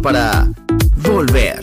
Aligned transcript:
Para 0.00 0.46
volver 0.96 1.60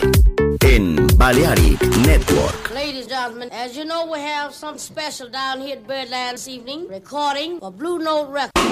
en 0.60 1.06
Balearic 1.16 1.80
Network. 2.06 2.70
Ladies 2.72 3.06
and 3.06 3.10
gentlemen, 3.10 3.48
as 3.52 3.76
you 3.76 3.84
know, 3.84 4.06
we 4.06 4.20
have 4.20 4.54
something 4.54 4.78
special 4.78 5.28
down 5.28 5.60
here 5.60 5.76
at 5.76 5.86
Birdland 5.86 6.34
this 6.34 6.48
evening, 6.48 6.86
recording 6.88 7.58
a 7.62 7.70
Blue 7.70 7.98
Note 7.98 8.30
record. 8.30 8.65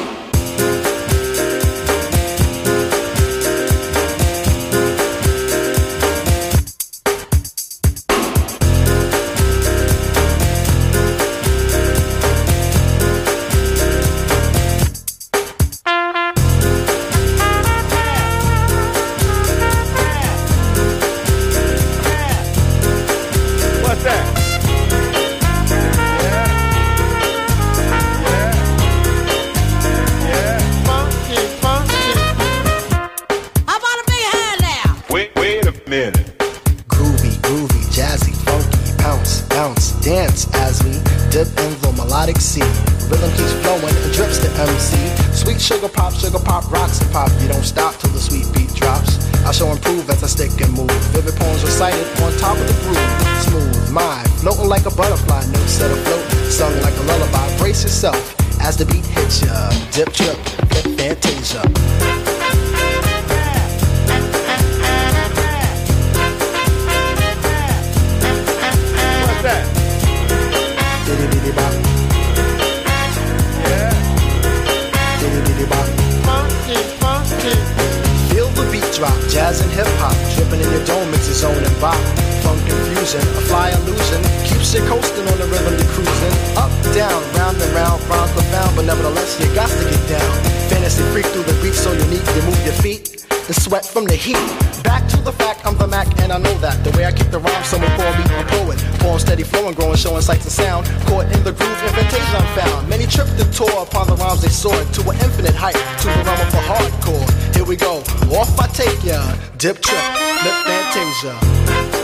Sights 100.25 100.45
and 100.45 100.52
sound. 100.52 100.87
Caught 101.07 101.26
in 101.37 101.45
the 101.45 101.52
groove, 101.52 101.83
invitation 101.85 102.40
found. 102.57 102.88
Many 102.88 103.07
tripped 103.07 103.38
and 103.38 103.52
tore 103.52 103.83
upon 103.83 104.07
the 104.07 104.16
rhymes 104.16 104.40
they 104.40 104.49
soared 104.49 104.88
to 104.95 105.02
an 105.11 105.16
infinite 105.21 105.54
height, 105.54 105.76
to 106.00 106.07
the 106.09 106.23
realm 106.25 106.40
of 106.40 106.50
the 106.50 106.64
hardcore. 106.71 107.54
Here 107.54 107.64
we 107.64 107.76
go, 107.76 107.99
off 108.33 108.59
I 108.59 108.66
take 108.69 109.04
ya. 109.04 109.21
Dip 109.59 109.81
trip, 109.83 110.04
lip 110.45 110.57
fantasia. 110.64 112.03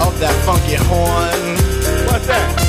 of 0.00 0.18
that 0.20 0.34
funky 0.44 0.74
horn. 0.74 1.56
What's 2.06 2.26
that? 2.26 2.68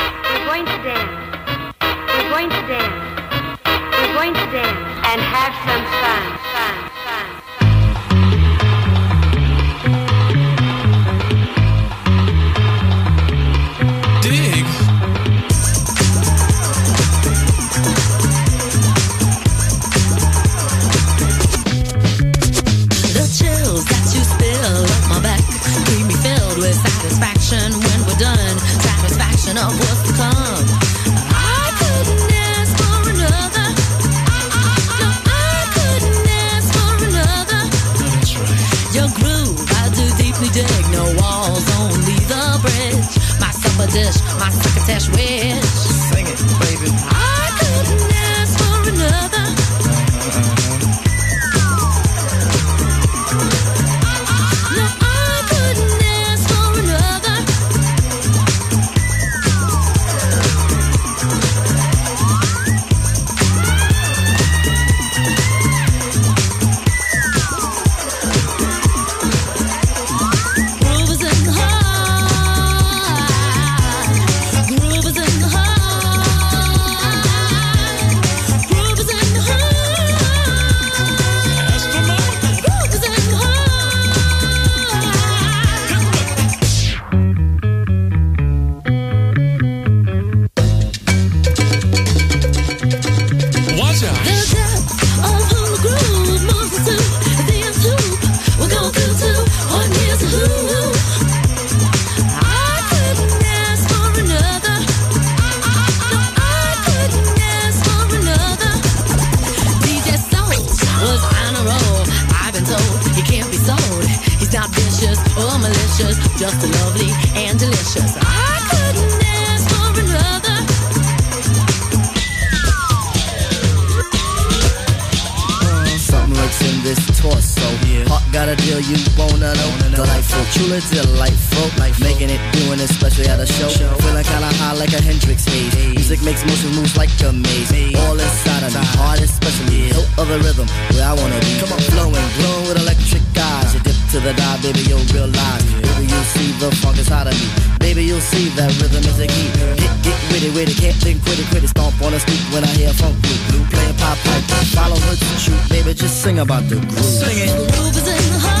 This 126.83 126.99
torso. 127.19 127.61
Heart 128.09 128.23
got 128.31 128.49
a 128.49 128.55
deal 128.55 128.79
you 128.79 128.97
wanna 129.17 129.53
know. 129.53 129.71
Delightful, 129.93 130.43
truly 130.53 130.81
delightful. 130.91 131.67
Life 131.79 131.99
making 132.01 132.29
it, 132.29 132.41
doing 132.53 132.79
it, 132.79 132.89
especially 132.89 133.27
at 133.27 133.39
a 133.39 133.45
show. 133.45 133.69
Feeling 133.69 134.23
kinda 134.25 134.51
high 134.59 134.73
like 134.73 134.93
a 134.93 135.01
Hendrix 135.01 135.45
haze. 135.45 135.75
Music 135.95 136.21
makes 136.23 136.43
motion 136.45 136.71
moves 136.75 136.97
like 136.97 137.09
a 137.21 137.31
maze. 137.31 137.95
All 137.95 138.17
inside 138.19 138.63
of 138.63 138.73
me, 138.73 138.83
heart 138.97 139.21
especially. 139.21 139.93
Hilt 139.93 140.09
of 140.17 140.27
the 140.27 140.39
rhythm, 140.39 140.67
where 140.93 141.05
I 141.05 141.13
wanna 141.13 141.39
be. 141.39 141.59
Come 141.59 141.71
on, 141.73 141.81
flowing, 141.91 142.27
glowing 142.37 142.67
with 142.67 142.77
electric 142.77 143.23
eyes. 143.37 143.73
Dip 143.83 143.90
to 144.11 144.19
the 144.19 144.33
dive, 144.33 144.61
baby, 144.61 144.81
you'll 144.91 145.07
realize. 145.15 145.63
Baby, 145.79 146.11
you'll 146.11 146.29
see 146.35 146.51
the 146.59 146.69
funk 146.83 146.97
inside 146.97 147.27
of 147.27 147.33
me. 147.39 147.47
Baby, 147.79 148.03
you'll 148.03 148.19
see 148.19 148.49
that 148.59 148.67
rhythm 148.81 149.03
is 149.07 149.19
a 149.19 149.27
key. 149.27 149.47
Get, 149.79 150.03
get 150.03 150.19
witty, 150.31 150.49
witty, 150.51 150.73
can't 150.73 150.97
think, 150.97 151.23
quit 151.23 151.39
it, 151.39 151.47
quit 151.47 151.63
it. 151.63 151.69
Stomp 151.69 151.95
on 152.01 152.11
the 152.11 152.19
street 152.19 152.43
when 152.51 152.63
I 152.65 152.71
hear 152.75 152.91
funk 152.91 153.15
blue. 153.21 153.39
Blue 153.47 153.65
playing 153.71 153.95
pop 153.95 154.17
pipe. 154.27 154.43
Follow 154.75 154.99
her 154.99 155.15
to 155.15 155.25
shoot, 155.39 155.69
baby, 155.69 155.93
just 155.93 156.21
sing 156.21 156.39
about 156.39 156.67
the 156.67 156.75
groove. 156.75 156.99
Sing 156.99 157.37
it. 157.39 157.55
Groove 157.71 157.95
is 157.95 158.07
in 158.07 158.33
the 158.33 158.39
heart. 158.39 158.60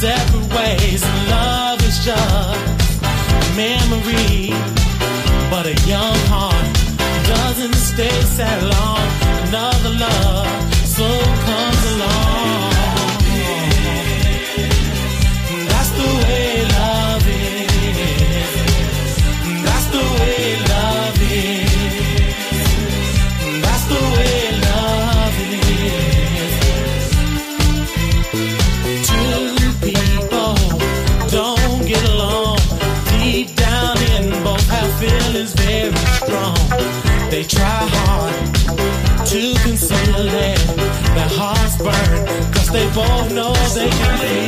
Separate 0.00 0.37
they 42.70 42.86
both 42.92 43.32
know 43.32 43.52
they 43.74 43.88
can 43.88 44.18
feel 44.18 44.47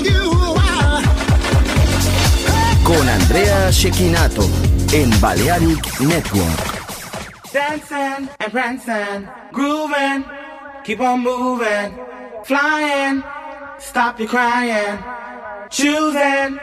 Con 2.91 3.07
Andrea 3.07 3.71
Shekinato 3.71 4.43
en 4.91 5.09
Balearic 5.21 6.01
Network. 6.01 7.53
Dancing 7.53 8.27
and 8.37 8.51
prancing, 8.51 9.29
grooving, 9.53 10.25
keep 10.83 10.99
on 10.99 11.21
moving, 11.21 11.97
flying, 12.43 13.23
stop 13.79 14.19
your 14.19 14.27
crying, 14.27 14.99
choosing 15.69 16.59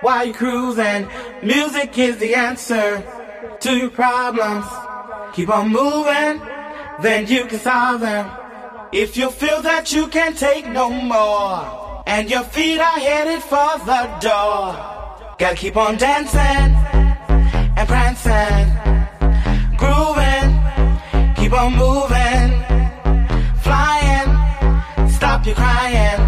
while 0.00 0.24
you're 0.24 0.36
cruising. 0.36 1.08
Music 1.42 1.98
is 1.98 2.18
the 2.18 2.36
answer 2.36 3.02
to 3.58 3.76
your 3.76 3.90
problems. 3.90 4.66
Keep 5.32 5.48
on 5.48 5.70
moving, 5.70 6.40
then 7.02 7.26
you 7.26 7.46
can 7.46 7.58
solve 7.58 8.00
them. 8.00 8.30
If 8.92 9.16
you 9.16 9.28
feel 9.28 9.60
that 9.62 9.92
you 9.92 10.06
can't 10.06 10.38
take 10.38 10.68
no 10.68 10.88
more, 10.88 12.04
and 12.06 12.30
your 12.30 12.44
feet 12.44 12.78
are 12.78 13.00
headed 13.00 13.42
for 13.42 13.78
the 13.84 14.08
door, 14.20 15.03
gotta 15.38 15.56
keep 15.56 15.76
on 15.76 15.96
dancing 15.96 16.40
and 17.76 17.88
prancing 17.88 18.84
grooving, 19.84 20.50
keep 21.36 21.52
on 21.52 21.72
moving, 21.76 22.50
flying, 23.66 24.28
stop 25.08 25.44
your 25.44 25.54
crying, 25.54 26.20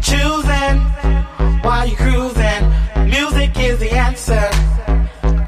choosing 0.00 0.78
while 1.62 1.86
you're 1.86 2.02
cruising. 2.04 2.62
Music 3.16 3.50
is 3.58 3.78
the 3.78 3.90
answer 3.92 4.46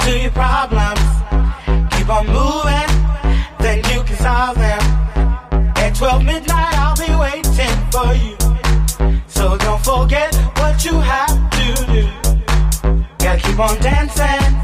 to 0.04 0.10
your 0.22 0.30
problems. 0.42 1.04
Keep 1.94 2.08
on 2.10 2.26
moving, 2.38 2.90
then 3.58 3.78
you 3.90 4.02
can 4.08 4.16
solve 4.16 4.56
them. 4.56 4.82
At 5.76 5.94
12 5.96 6.24
midnight, 6.24 6.74
I'll 6.82 6.96
be 7.06 7.12
waiting 7.26 7.76
for 7.94 8.10
you. 8.24 8.36
So 9.26 9.56
don't 9.56 9.84
forget 9.84 10.34
what 10.58 10.84
you 10.84 11.00
have 11.00 11.33
keep 13.54 13.60
on 13.60 13.78
dancing 13.80 14.63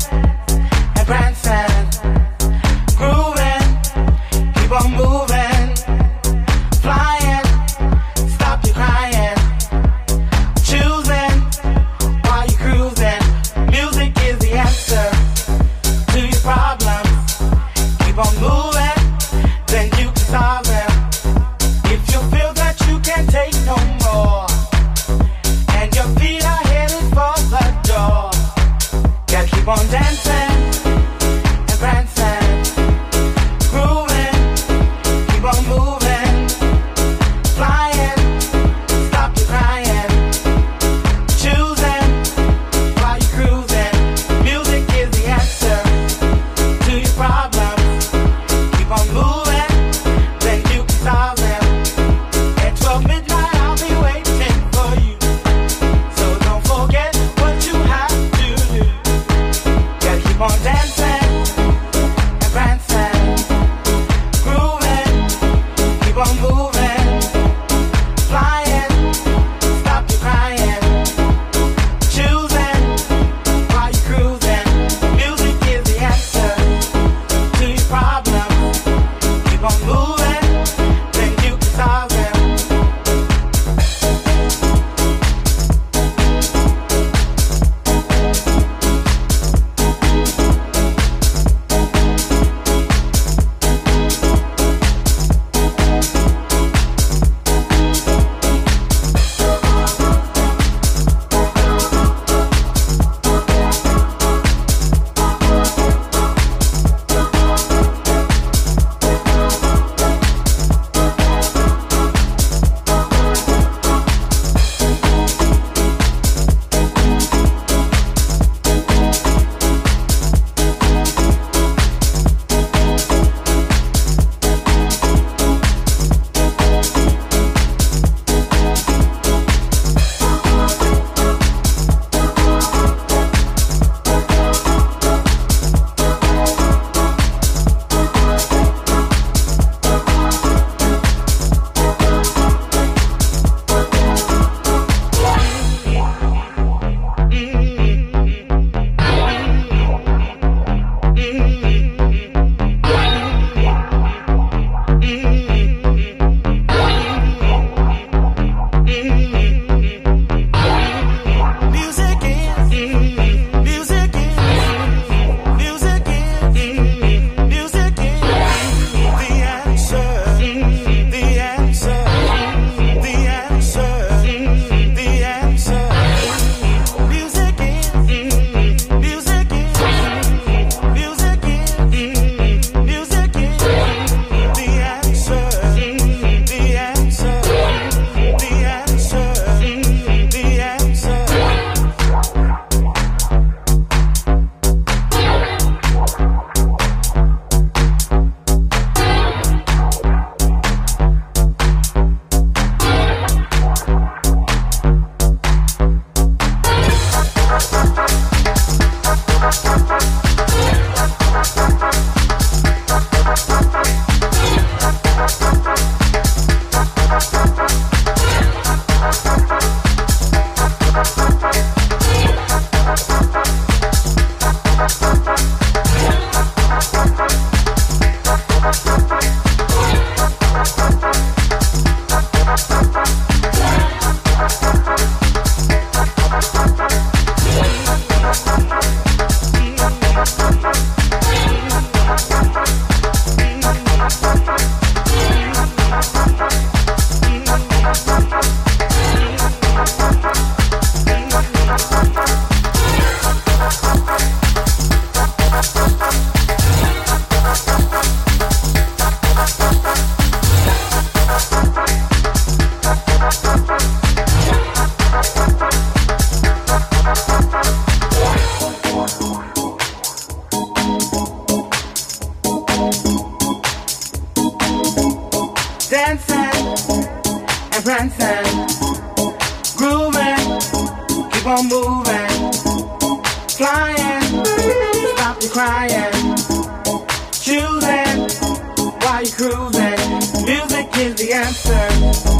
answer 291.33 292.40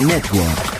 Network. 0.00 0.79